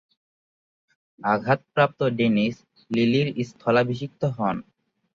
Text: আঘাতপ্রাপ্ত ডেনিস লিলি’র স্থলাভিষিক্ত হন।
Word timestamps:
আঘাতপ্রাপ্ত 1.19 1.99
ডেনিস 2.17 2.55
লিলি’র 2.91 3.27
স্থলাভিষিক্ত 3.49 4.21
হন। 4.37 4.55